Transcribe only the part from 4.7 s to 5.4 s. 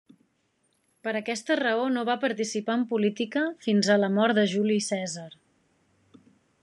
Cèsar.